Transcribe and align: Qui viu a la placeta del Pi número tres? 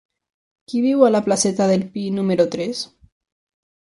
Qui 0.71 0.79
viu 0.85 1.03
a 1.07 1.11
la 1.11 1.21
placeta 1.27 1.67
del 1.71 1.83
Pi 1.97 2.05
número 2.17 2.47
tres? 2.57 2.81